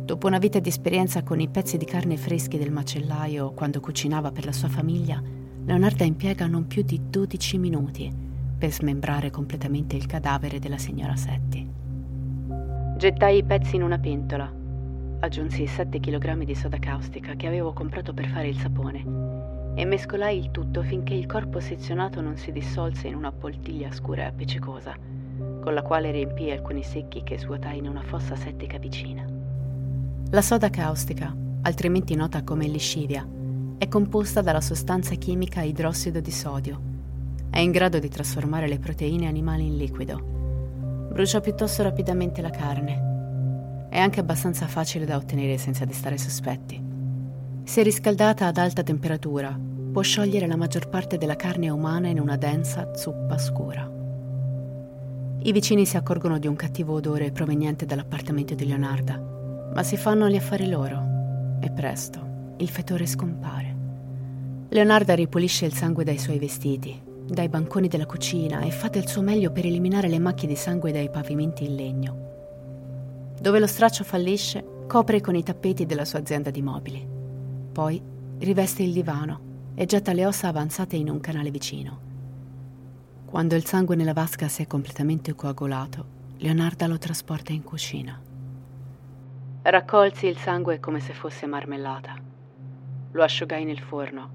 [0.03, 4.33] Dopo una vita di esperienza con i pezzi di carne freschi del macellaio quando cucinava
[4.33, 5.23] per la sua famiglia,
[5.65, 8.13] Leonarda impiega non più di 12 minuti
[8.59, 11.65] per smembrare completamente il cadavere della signora Setti.
[12.97, 14.53] Gettai i pezzi in una pentola.
[15.21, 20.39] Aggiunsi 7 kg di soda caustica che avevo comprato per fare il sapone e mescolai
[20.39, 24.95] il tutto finché il corpo sezionato non si dissolse in una poltiglia scura e appiccicosa,
[25.63, 29.25] con la quale riempii alcuni secchi che svuotai in una fossa settica vicina.
[30.31, 33.27] La soda caustica, altrimenti nota come liscivia,
[33.79, 36.81] è composta dalla sostanza chimica idrossido di sodio.
[37.51, 40.35] È in grado di trasformare le proteine animali in liquido
[41.17, 43.06] Brucia piuttosto rapidamente la carne.
[43.89, 46.83] È anche abbastanza facile da ottenere senza destare sospetti.
[47.65, 49.59] Se riscaldata ad alta temperatura,
[49.93, 53.91] può sciogliere la maggior parte della carne umana in una densa zuppa scura.
[55.43, 60.29] I vicini si accorgono di un cattivo odore proveniente dall'appartamento di Leonarda, ma si fanno
[60.29, 63.75] gli affari loro e presto il fetore scompare.
[64.69, 69.23] Leonarda ripulisce il sangue dai suoi vestiti, dai banconi della cucina e fa del suo
[69.23, 72.36] meglio per eliminare le macchie di sangue dai pavimenti in legno.
[73.41, 77.07] Dove lo straccio fallisce, copre con i tappeti della sua azienda di mobili.
[77.73, 78.03] Poi
[78.39, 82.01] riveste il divano e getta le ossa avanzate in un canale vicino.
[83.27, 88.19] Quando il sangue nella vasca si è completamente coagulato, Leonarda lo trasporta in cucina.
[89.63, 92.15] Raccolsi il sangue come se fosse marmellata.
[93.13, 94.31] Lo asciugai nel forno,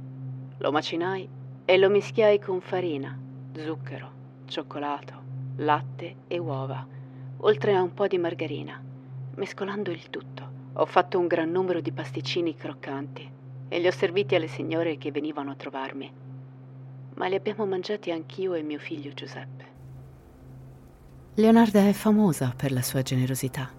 [0.58, 1.28] lo macinai
[1.66, 3.18] e lo mischiai con farina,
[3.56, 4.12] zucchero,
[4.46, 5.14] cioccolato,
[5.58, 6.86] latte e uova,
[7.38, 8.90] oltre a un po' di margarina.
[9.36, 13.30] Mescolando il tutto, ho fatto un gran numero di pasticcini croccanti
[13.70, 16.12] e li ho serviti alle signore che venivano a trovarmi.
[17.16, 19.66] Ma li abbiamo mangiati anch'io e mio figlio Giuseppe.
[21.36, 23.70] Leonarda è famosa per la sua generosità.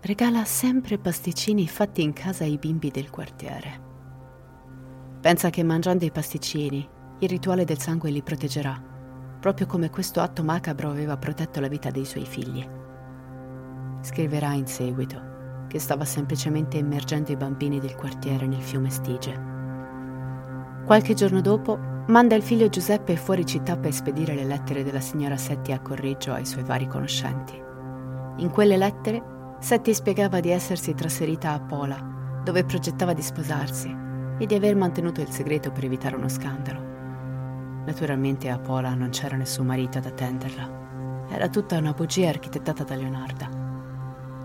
[0.00, 3.86] Regala sempre pasticcini fatti in casa ai bimbi del quartiere.
[5.20, 6.88] Pensa che mangiando i pasticcini
[7.20, 8.80] il rituale del sangue li proteggerà.
[9.40, 12.66] proprio come questo atto macabro aveva protetto la vita dei suoi figli.
[14.00, 19.56] Scriverà in seguito che stava semplicemente immergendo i bambini del quartiere nel fiume Stige.
[20.84, 25.36] Qualche giorno dopo manda il figlio Giuseppe fuori città per spedire le lettere della signora
[25.36, 27.60] Setti a Correggio ai suoi vari conoscenti.
[28.36, 29.22] In quelle lettere
[29.58, 33.94] Setti spiegava di essersi trasferita a Pola, dove progettava di sposarsi,
[34.38, 36.80] e di aver mantenuto il segreto per evitare uno scandalo.
[37.84, 41.26] Naturalmente a Pola non c'era nessun marito ad attenderla.
[41.28, 43.67] Era tutta una bugia architettata da Leonarda.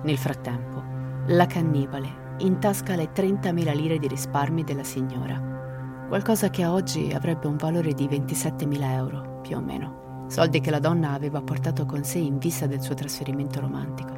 [0.04, 0.84] Nel frattempo,
[1.28, 7.48] la cannibale intasca le 30.000 lire di risparmi della signora, qualcosa che a oggi avrebbe
[7.48, 12.04] un valore di 27.000 euro, più o meno, soldi che la donna aveva portato con
[12.04, 14.12] sé in vista del suo trasferimento romantico.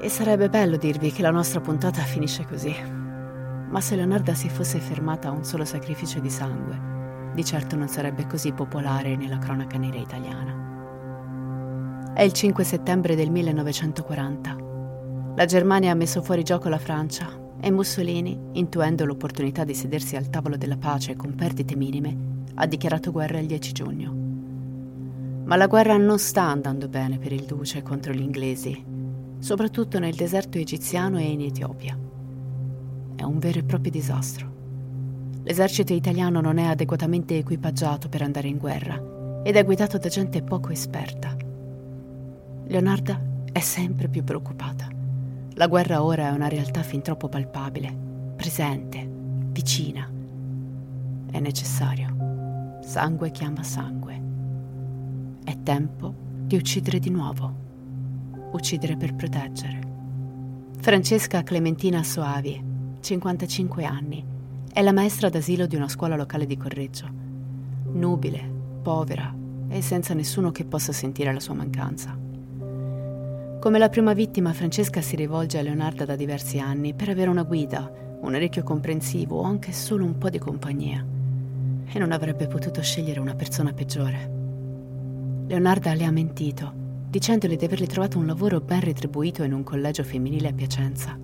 [0.00, 2.74] E sarebbe bello dirvi che la nostra puntata finisce così.
[3.68, 7.88] Ma se Leonarda si fosse fermata a un solo sacrificio di sangue, di certo non
[7.88, 10.66] sarebbe così popolare nella cronaca nera italiana.
[12.14, 14.67] È il 5 settembre del 1940.
[15.38, 20.30] La Germania ha messo fuori gioco la Francia e Mussolini, intuendo l'opportunità di sedersi al
[20.30, 24.14] tavolo della pace con perdite minime, ha dichiarato guerra il 10 giugno.
[25.44, 28.84] Ma la guerra non sta andando bene per il duce contro gli inglesi
[29.38, 31.96] soprattutto nel deserto egiziano e in Etiopia.
[33.14, 34.52] È un vero e proprio disastro.
[35.44, 40.42] L'esercito italiano non è adeguatamente equipaggiato per andare in guerra ed è guidato da gente
[40.42, 41.36] poco esperta.
[42.66, 43.22] Leonarda
[43.52, 44.97] è sempre più preoccupata.
[45.58, 47.92] La guerra ora è una realtà fin troppo palpabile,
[48.36, 49.04] presente,
[49.50, 50.08] vicina.
[51.28, 52.78] È necessario.
[52.80, 54.22] Sangue chiama sangue.
[55.42, 57.66] È tempo di uccidere di nuovo
[58.52, 59.80] uccidere per proteggere.
[60.78, 62.62] Francesca Clementina Soavi,
[63.00, 64.24] 55 anni,
[64.72, 67.10] è la maestra d'asilo di una scuola locale di Correggio.
[67.94, 68.48] Nubile,
[68.80, 69.34] povera
[69.68, 72.27] e senza nessuno che possa sentire la sua mancanza.
[73.60, 77.42] Come la prima vittima, Francesca si rivolge a Leonarda da diversi anni per avere una
[77.42, 77.90] guida,
[78.20, 81.04] un orecchio comprensivo o anche solo un po' di compagnia.
[81.84, 84.30] E non avrebbe potuto scegliere una persona peggiore.
[85.48, 86.72] Leonarda le ha mentito
[87.10, 91.18] dicendole di averle trovato un lavoro ben retribuito in un collegio femminile a Piacenza.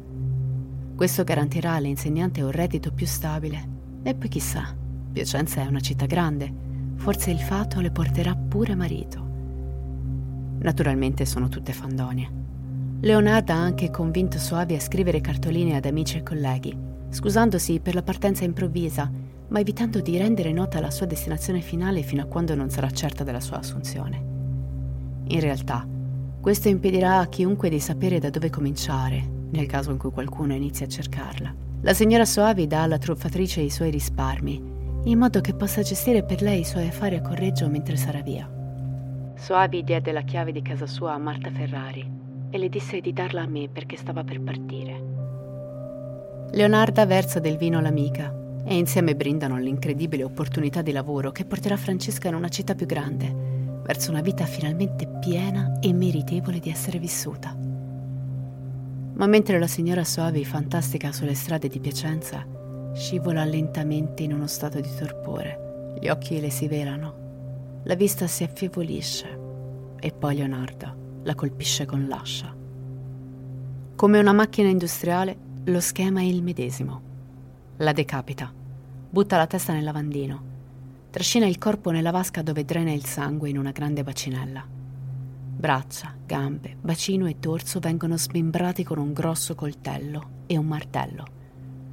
[0.96, 3.68] Questo garantirà all'insegnante un reddito più stabile.
[4.02, 4.74] E poi chissà,
[5.12, 6.52] Piacenza è una città grande,
[6.96, 9.33] forse il fato le porterà pure marito.
[10.64, 12.26] Naturalmente sono tutte fandonie.
[13.00, 16.74] Leonarda ha anche convinto Soavi a scrivere cartoline ad amici e colleghi,
[17.10, 19.10] scusandosi per la partenza improvvisa,
[19.48, 23.24] ma evitando di rendere nota la sua destinazione finale fino a quando non sarà certa
[23.24, 24.32] della sua assunzione.
[25.26, 25.86] In realtà,
[26.40, 30.82] questo impedirà a chiunque di sapere da dove cominciare, nel caso in cui qualcuno inizi
[30.82, 31.54] a cercarla.
[31.82, 34.62] La signora Soavi dà alla truffatrice i suoi risparmi,
[35.04, 38.48] in modo che possa gestire per lei i suoi affari a Correggio mentre sarà via.
[39.36, 42.08] Soavi diede la chiave di casa sua a Marta Ferrari
[42.50, 45.12] e le disse di darla a me perché stava per partire.
[46.52, 48.32] Leonarda versa del vino all'amica
[48.64, 53.82] e insieme brindano l'incredibile opportunità di lavoro che porterà Francesca in una città più grande
[53.84, 57.54] verso una vita finalmente piena e meritevole di essere vissuta.
[59.16, 62.46] Ma mentre la signora Soavi fantastica sulle strade di Piacenza
[62.94, 67.23] scivola lentamente in uno stato di torpore, gli occhi le si velano,
[67.84, 69.38] la vista si affievolisce
[69.98, 72.54] e poi Leonardo la colpisce con l'ascia.
[73.96, 77.02] Come una macchina industriale, lo schema è il medesimo.
[77.78, 78.52] La decapita,
[79.10, 80.52] butta la testa nel lavandino
[81.14, 84.66] Trascina il corpo nella vasca dove drena il sangue in una grande bacinella.
[84.66, 91.24] Braccia, gambe, bacino e torso vengono smembrati con un grosso coltello e un martello.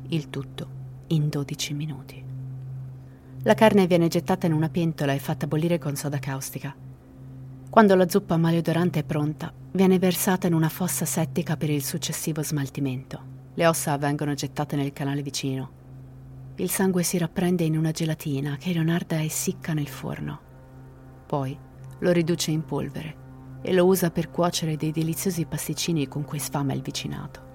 [0.08, 0.68] Il tutto
[1.10, 2.31] in 12 minuti.
[3.44, 6.76] La carne viene gettata in una pentola e fatta bollire con soda caustica.
[7.70, 12.44] Quando la zuppa maleodorante è pronta, viene versata in una fossa settica per il successivo
[12.44, 13.20] smaltimento.
[13.54, 15.80] Le ossa vengono gettate nel canale vicino
[16.62, 20.40] il sangue si rapprende in una gelatina che Leonarda essicca nel forno.
[21.26, 21.58] Poi
[22.00, 23.16] lo riduce in polvere
[23.64, 27.51] e lo usa per cuocere dei deliziosi pasticcini con cui sfama il vicinato.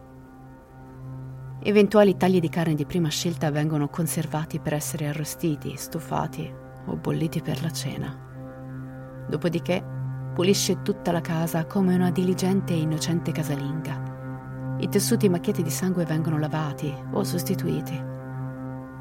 [1.67, 6.49] Eventuali tagli di carne di prima scelta vengono conservati per essere arrostiti, stufati
[6.87, 9.27] o bolliti per la cena.
[9.29, 9.85] Dopodiché
[10.33, 14.77] pulisce tutta la casa come una diligente e innocente casalinga.
[14.79, 18.01] I tessuti macchiati di sangue vengono lavati o sostituiti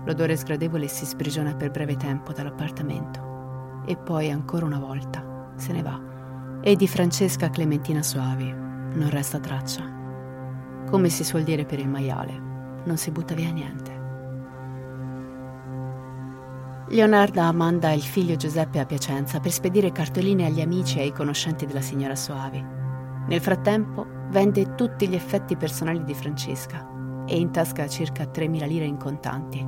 [0.05, 5.83] L'odore sgradevole si sprigiona per breve tempo dall'appartamento e poi ancora una volta se ne
[5.83, 6.01] va.
[6.61, 9.83] E di Francesca Clementina Soavi non resta traccia.
[10.89, 12.53] Come si suol dire per il maiale,
[12.85, 14.03] non si butta via niente.
[16.87, 21.65] Leonarda manda il figlio Giuseppe a Piacenza per spedire cartoline agli amici e ai conoscenti
[21.65, 22.63] della signora Soavi.
[23.27, 26.87] Nel frattempo vende tutti gli effetti personali di Francesca
[27.25, 29.65] e in tasca circa 3.000 lire in contanti,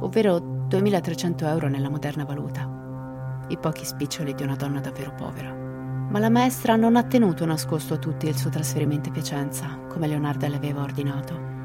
[0.00, 0.36] ovvero
[0.68, 2.68] 2.300 euro nella moderna valuta.
[3.48, 5.50] I pochi spiccioli di una donna davvero povera.
[6.10, 10.06] Ma la maestra non ha tenuto nascosto a tutti il suo trasferimento a Piacenza, come
[10.06, 11.57] Leonarda le aveva ordinato.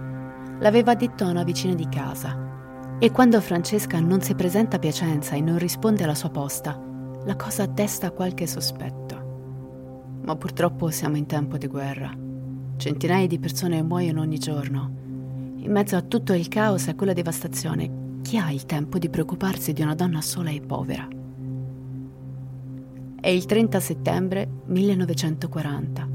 [0.60, 5.36] L'aveva detto a una vicina di casa e quando Francesca non si presenta a Piacenza
[5.36, 6.80] e non risponde alla sua posta,
[7.26, 10.22] la cosa desta qualche sospetto.
[10.24, 12.16] Ma purtroppo siamo in tempo di guerra.
[12.78, 14.90] Centinaia di persone muoiono ogni giorno.
[15.58, 19.10] In mezzo a tutto il caos e a quella devastazione, chi ha il tempo di
[19.10, 21.06] preoccuparsi di una donna sola e povera?
[23.20, 26.08] È il 30 settembre 1940.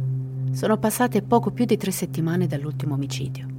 [0.52, 3.57] Sono passate poco più di tre settimane dall'ultimo omicidio.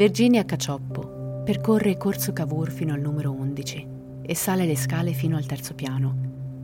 [0.00, 3.86] Virginia Cacioppo, Percorre Corso Cavour fino al numero 11
[4.22, 6.16] e sale le scale fino al terzo piano,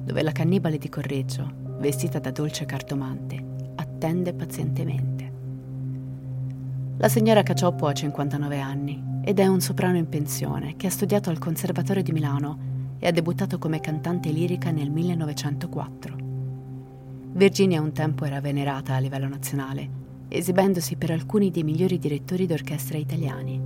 [0.03, 1.47] dove la cannibale di Correggio,
[1.78, 5.32] vestita da dolce cartomante, attende pazientemente.
[6.97, 11.28] La signora Cacioppo ha 59 anni ed è un soprano in pensione che ha studiato
[11.28, 12.59] al Conservatorio di Milano
[12.99, 16.16] e ha debuttato come cantante lirica nel 1904.
[17.32, 22.99] Virginia un tempo era venerata a livello nazionale, esibendosi per alcuni dei migliori direttori d'orchestra
[22.99, 23.61] italiani.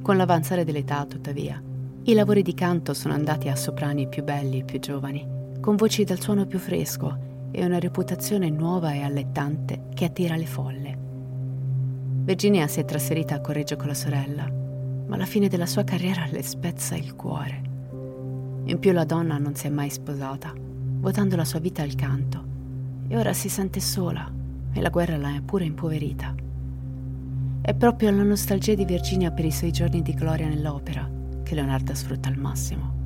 [0.00, 1.62] Con l'avanzare dell'età, tuttavia,
[2.04, 5.24] i lavori di canto sono andati a soprani più belli e più giovani,
[5.60, 10.46] con voci dal suono più fresco e una reputazione nuova e allettante che attira le
[10.46, 10.98] folle.
[12.24, 14.50] Virginia si è trasferita a Correggio con la sorella,
[15.06, 17.70] ma la fine della sua carriera le spezza il cuore.
[18.64, 22.44] In più la donna non si è mai sposata, votando la sua vita al canto,
[23.08, 24.40] e ora si sente sola
[24.72, 26.34] e la guerra l'ha pure impoverita.
[27.60, 31.08] È proprio la nostalgia di Virginia per i suoi giorni di gloria nell'opera
[31.42, 33.00] che Leonardo sfrutta al massimo.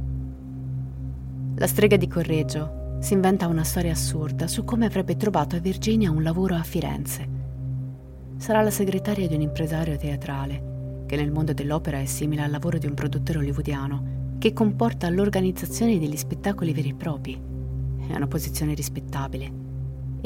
[1.56, 6.10] La strega di Correggio si inventa una storia assurda su come avrebbe trovato a Virginia
[6.10, 7.28] un lavoro a Firenze.
[8.36, 12.78] Sarà la segretaria di un impresario teatrale, che nel mondo dell'opera è simile al lavoro
[12.78, 17.40] di un produttore hollywoodiano, che comporta l'organizzazione degli spettacoli veri e propri.
[18.08, 19.65] È una posizione rispettabile.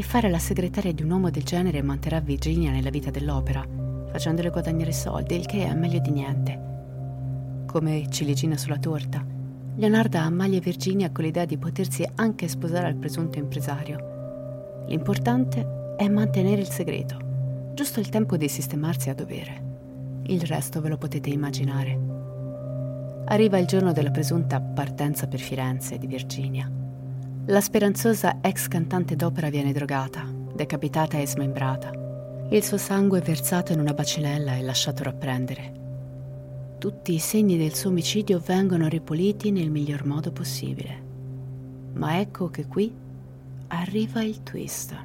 [0.01, 3.63] E fare la segretaria di un uomo del genere manterrà Virginia nella vita dell'opera
[4.11, 7.65] facendole guadagnare soldi, il che è meglio di niente.
[7.67, 9.23] Come ciliegina sulla torta,
[9.77, 14.87] Leonarda ammaglia Virginia con l'idea di potersi anche sposare al presunto impresario.
[14.89, 17.19] L'importante è mantenere il segreto,
[17.75, 20.23] giusto il tempo di sistemarsi a dovere.
[20.29, 21.99] Il resto ve lo potete immaginare.
[23.27, 26.80] Arriva il giorno della presunta partenza per Firenze di Virginia.
[27.51, 30.25] La speranzosa ex cantante d'opera viene drogata,
[30.55, 31.91] decapitata e smembrata.
[32.49, 35.73] Il suo sangue è versato in una bacinella e lasciato rapprendere.
[36.79, 41.03] Tutti i segni del suo omicidio vengono ripuliti nel miglior modo possibile.
[41.95, 42.95] Ma ecco che qui
[43.67, 44.97] arriva il twist.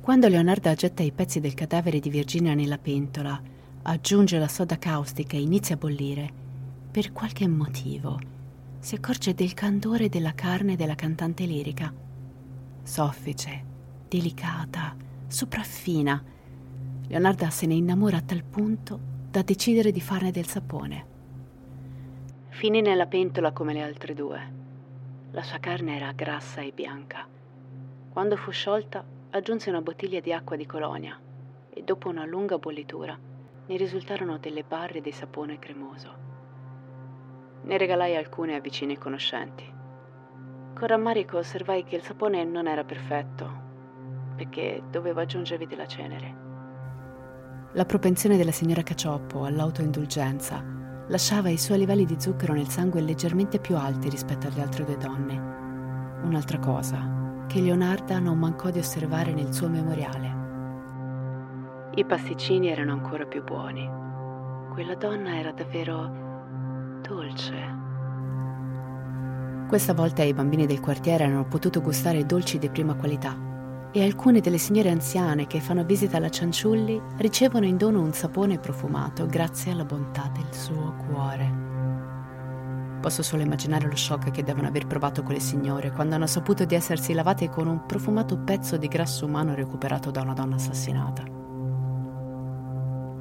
[0.00, 3.42] Quando Leonardo getta i pezzi del cadavere di Virginia nella pentola,
[3.82, 6.30] aggiunge la soda caustica e inizia a bollire,
[6.92, 8.34] per qualche motivo
[8.78, 11.92] si accorge del candore della carne della cantante lirica.
[12.82, 13.64] Soffice,
[14.08, 14.94] delicata,
[15.26, 16.22] sopraffina,
[17.08, 18.98] Leonarda se ne innamora a tal punto
[19.30, 21.14] da decidere di farne del sapone.
[22.48, 24.52] Finì nella pentola come le altre due.
[25.30, 27.26] La sua carne era grassa e bianca.
[28.08, 31.16] Quando fu sciolta, aggiunse una bottiglia di acqua di colonia
[31.70, 33.16] e dopo una lunga bollitura
[33.66, 36.25] ne risultarono delle barre di sapone cremoso.
[37.66, 39.64] Ne regalai alcune a vicini e conoscenti.
[40.72, 43.50] Con rammarico osservai che il sapone non era perfetto,
[44.36, 46.44] perché dovevo aggiungervi della cenere.
[47.72, 50.64] La propensione della signora Cacioppo all'autoindulgenza
[51.08, 54.96] lasciava i suoi livelli di zucchero nel sangue leggermente più alti rispetto alle altre due
[54.96, 55.34] donne.
[56.22, 60.44] Un'altra cosa che Leonarda non mancò di osservare nel suo memoriale.
[61.96, 63.90] I pasticcini erano ancora più buoni.
[64.72, 66.25] Quella donna era davvero
[67.06, 67.84] dolce.
[69.68, 73.36] Questa volta i bambini del quartiere hanno potuto gustare dolci di prima qualità
[73.92, 78.58] e alcune delle signore anziane che fanno visita alla Cianciulli ricevono in dono un sapone
[78.58, 81.64] profumato grazie alla bontà del suo cuore.
[83.00, 86.74] Posso solo immaginare lo shock che devono aver provato quelle signore quando hanno saputo di
[86.74, 91.22] essersi lavate con un profumato pezzo di grasso umano recuperato da una donna assassinata.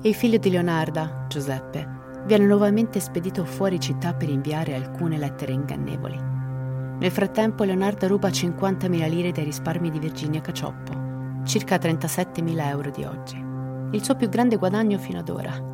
[0.01, 6.17] Il figlio di Leonarda, Giuseppe, viene nuovamente spedito fuori città per inviare alcune lettere ingannevoli.
[6.97, 13.03] Nel frattempo Leonardo ruba 50.000 lire dai risparmi di Virginia Cacioppo, circa 37.000 euro di
[13.03, 13.37] oggi,
[13.91, 15.73] il suo più grande guadagno fino ad ora.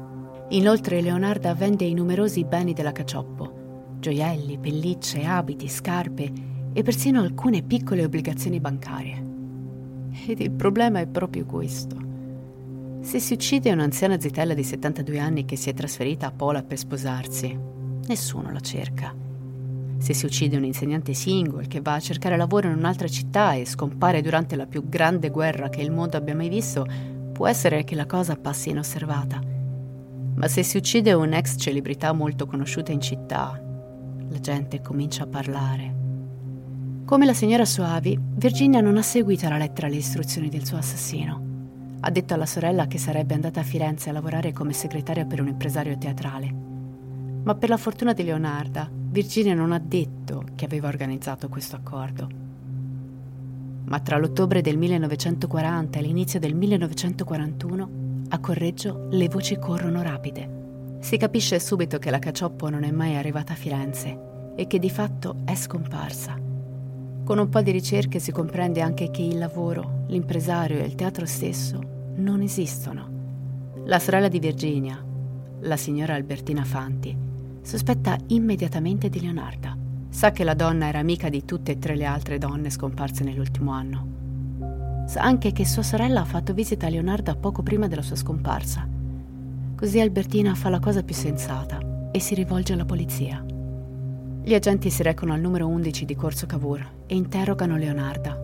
[0.50, 6.32] Inoltre Leonarda vende i numerosi beni della Cacioppo, gioielli, pellicce, abiti, scarpe
[6.74, 9.30] e persino alcune piccole obbligazioni bancarie.
[10.28, 12.11] Ed il problema è proprio questo.
[13.02, 16.78] Se si uccide un'anziana zitella di 72 anni che si è trasferita a Pola per
[16.78, 17.58] sposarsi,
[18.08, 19.14] nessuno la cerca.
[19.98, 23.66] Se si uccide un insegnante single che va a cercare lavoro in un'altra città e
[23.66, 26.86] scompare durante la più grande guerra che il mondo abbia mai visto,
[27.34, 29.42] può essere che la cosa passi inosservata.
[30.36, 33.60] Ma se si uccide un'ex celebrità molto conosciuta in città,
[34.30, 35.96] la gente comincia a parlare.
[37.04, 41.51] Come la signora Soavi, Virginia non ha seguito alla lettera le istruzioni del suo assassino.
[42.04, 45.48] Ha detto alla sorella che sarebbe andata a Firenze a lavorare come segretaria per un
[45.48, 46.52] impresario teatrale.
[47.44, 52.28] Ma per la fortuna di Leonarda, Virginia non ha detto che aveva organizzato questo accordo.
[53.86, 57.90] Ma tra l'ottobre del 1940 e l'inizio del 1941,
[58.30, 60.98] a Correggio le voci corrono rapide.
[61.02, 64.90] Si capisce subito che la Cacioppo non è mai arrivata a Firenze e che di
[64.90, 66.51] fatto è scomparsa.
[67.24, 71.26] Con un po' di ricerche si comprende anche che il lavoro, l'impresario e il teatro
[71.26, 71.80] stesso
[72.16, 73.10] non esistono.
[73.86, 75.04] La sorella di Virginia,
[75.62, 77.16] la signora Albertina Fanti,
[77.62, 79.78] sospetta immediatamente di Leonarda.
[80.10, 83.72] Sa che la donna era amica di tutte e tre le altre donne scomparse nell'ultimo
[83.72, 85.06] anno.
[85.08, 89.00] Sa anche che sua sorella ha fatto visita a Leonarda poco prima della sua scomparsa
[89.82, 91.80] Così Albertina fa la cosa più sensata
[92.12, 93.44] e si rivolge alla polizia.
[94.44, 98.36] Gli agenti si recano al numero 11 di Corso Cavour e interrogano Leonarda.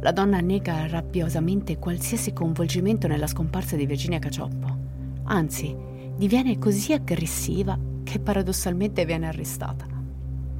[0.00, 4.76] La donna nega rabbiosamente qualsiasi coinvolgimento nella scomparsa di Virginia Cacioppo.
[5.24, 5.74] Anzi,
[6.14, 9.86] diviene così aggressiva che paradossalmente viene arrestata.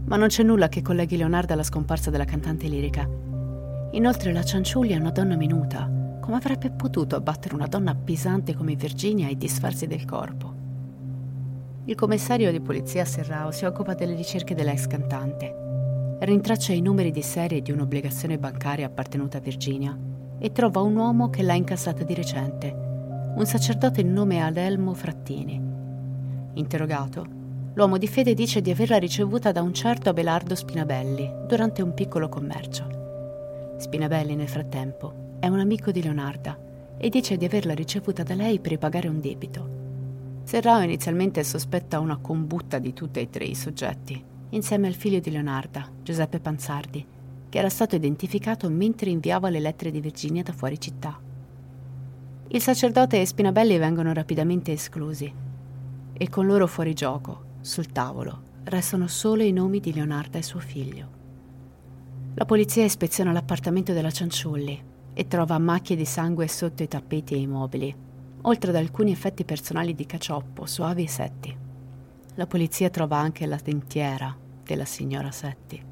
[0.07, 3.07] Ma non c'è nulla che colleghi Leonarda alla scomparsa della cantante lirica.
[3.93, 8.76] Inoltre la Cianciulli è una donna minuta, come avrebbe potuto abbattere una donna pesante come
[8.76, 10.59] Virginia e disfarsi del corpo?
[11.87, 16.18] Il commissario di polizia Serrao si occupa delle ricerche dell'ex cantante.
[16.20, 19.99] Rintraccia i numeri di serie di un'obbligazione bancaria appartenuta a Virginia
[20.39, 22.70] e trova un uomo che l'ha incassata di recente,
[23.35, 25.59] un sacerdote in nome Adelmo Frattini.
[26.53, 27.26] Interrogato,
[27.72, 32.28] l'uomo di fede dice di averla ricevuta da un certo Abelardo Spinabelli durante un piccolo
[32.28, 33.74] commercio.
[33.78, 36.59] Spinabelli, nel frattempo, è un amico di Leonarda
[36.99, 39.80] e dice di averla ricevuta da lei per ripagare un debito.
[40.51, 45.30] Serrao inizialmente sospetta una combutta di tutti e tre i soggetti, insieme al figlio di
[45.30, 47.07] Leonarda, Giuseppe Panzardi,
[47.48, 51.16] che era stato identificato mentre inviava le lettere di Virginia da fuori città.
[52.48, 55.32] Il sacerdote e Spinabelli vengono rapidamente esclusi
[56.12, 60.59] e con loro fuori gioco, sul tavolo, restano solo i nomi di Leonarda e suo
[60.59, 61.09] figlio.
[62.34, 64.82] La polizia ispeziona l'appartamento della Cianciulli
[65.14, 68.09] e trova macchie di sangue sotto i tappeti e i mobili,
[68.43, 71.57] oltre ad alcuni effetti personali di cacioppo, suavi e setti.
[72.34, 75.82] La polizia trova anche la dentiera della signora Setti.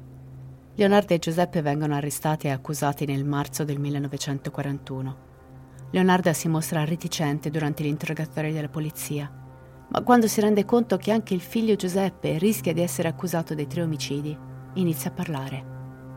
[0.75, 5.27] Leonardo e Giuseppe vengono arrestati e accusati nel marzo del 1941.
[5.91, 9.29] Leonarda si mostra reticente durante l'interrogatorio della polizia,
[9.89, 13.67] ma quando si rende conto che anche il figlio Giuseppe rischia di essere accusato dei
[13.67, 14.37] tre omicidi,
[14.75, 15.65] inizia a parlare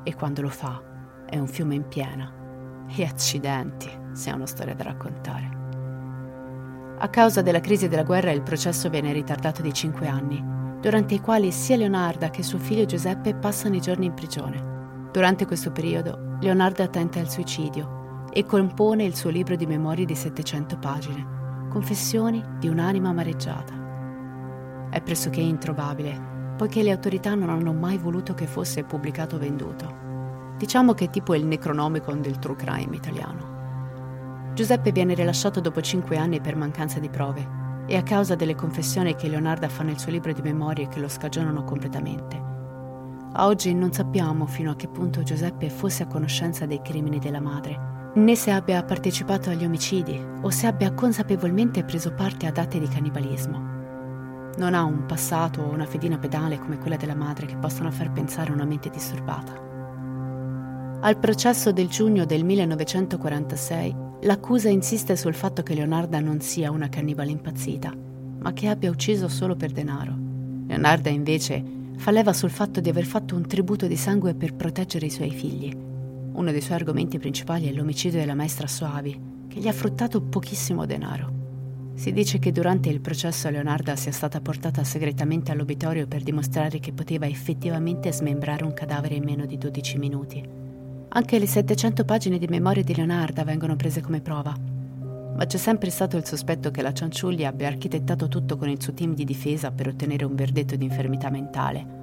[0.04, 2.86] e quando lo fa è un fiume in piena.
[2.94, 5.51] E accidenti, se è una storia da raccontare.
[7.02, 10.40] A causa della crisi della guerra il processo viene ritardato di cinque anni,
[10.80, 15.08] durante i quali sia Leonarda che suo figlio Giuseppe passano i giorni in prigione.
[15.10, 20.14] Durante questo periodo Leonarda tenta il suicidio e compone il suo libro di memorie di
[20.14, 24.88] 700 pagine, Confessioni di un'anima amareggiata.
[24.88, 30.54] È pressoché introvabile, poiché le autorità non hanno mai voluto che fosse pubblicato o venduto.
[30.56, 33.51] Diciamo che è tipo il Necronomicon del true crime italiano.
[34.54, 39.14] Giuseppe viene rilasciato dopo cinque anni per mancanza di prove e a causa delle confessioni
[39.14, 42.50] che Leonarda fa nel suo libro di memorie che lo scagionano completamente.
[43.32, 47.40] A oggi non sappiamo fino a che punto Giuseppe fosse a conoscenza dei crimini della
[47.40, 52.78] madre, né se abbia partecipato agli omicidi o se abbia consapevolmente preso parte ad atti
[52.78, 53.70] di cannibalismo.
[54.58, 58.12] Non ha un passato o una fedina pedale come quella della madre che possano far
[58.12, 59.70] pensare una mente disturbata.
[61.00, 66.88] Al processo del giugno del 1946, l'accusa insiste sul fatto che Leonarda non sia una
[66.88, 67.92] cannibale impazzita,
[68.38, 70.16] ma che abbia ucciso solo per denaro.
[70.66, 71.62] Leonarda invece
[71.96, 75.30] fa leva sul fatto di aver fatto un tributo di sangue per proteggere i suoi
[75.30, 75.74] figli.
[76.32, 80.86] Uno dei suoi argomenti principali è l'omicidio della maestra Soavi, che gli ha fruttato pochissimo
[80.86, 81.40] denaro.
[81.94, 86.92] Si dice che durante il processo Leonarda sia stata portata segretamente all'obitorio per dimostrare che
[86.92, 90.61] poteva effettivamente smembrare un cadavere in meno di 12 minuti.
[91.14, 94.54] Anche le 700 pagine di memoria di Leonarda vengono prese come prova.
[95.36, 98.94] Ma c'è sempre stato il sospetto che la Cianciulli abbia architettato tutto con il suo
[98.94, 102.00] team di difesa per ottenere un verdetto di infermità mentale.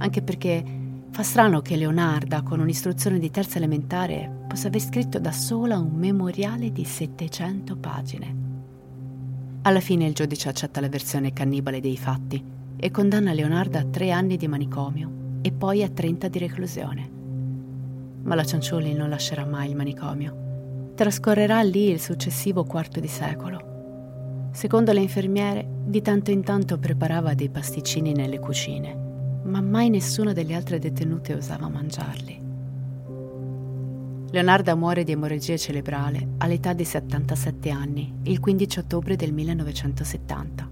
[0.00, 0.64] anche perché
[1.10, 5.94] fa strano che Leonarda, con un'istruzione di terza elementare, possa aver scritto da sola un
[5.94, 8.36] memoriale di 700 pagine.
[9.62, 12.42] Alla fine il giudice accetta la versione cannibale dei fatti
[12.76, 17.17] e condanna Leonarda a tre anni di manicomio e poi a 30 di reclusione.
[18.28, 20.92] Ma la Cianciulli non lascerà mai il manicomio.
[20.94, 24.50] Trascorrerà lì il successivo quarto di secolo.
[24.52, 29.06] Secondo le infermiere, di tanto in tanto preparava dei pasticcini nelle cucine
[29.48, 32.46] ma mai nessuna delle altre detenute osava mangiarli.
[34.30, 40.70] Leonarda muore di emorragia cerebrale all'età di 77 anni, il 15 ottobre del 1970.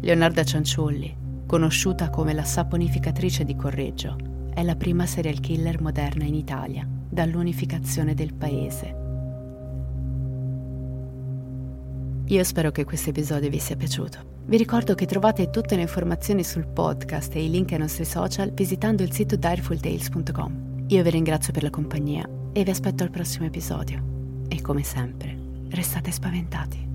[0.00, 1.16] Leonarda Cianciulli,
[1.46, 4.16] conosciuta come la saponificatrice di Correggio,
[4.54, 8.94] è la prima serial killer moderna in Italia dall'unificazione del paese.
[12.26, 14.38] Io spero che questo episodio vi sia piaciuto.
[14.44, 18.52] Vi ricordo che trovate tutte le informazioni sul podcast e i link ai nostri social
[18.52, 20.84] visitando il sito direfultales.com.
[20.86, 24.44] Io vi ringrazio per la compagnia e vi aspetto al prossimo episodio.
[24.48, 25.36] E come sempre,
[25.70, 26.88] restate spaventati.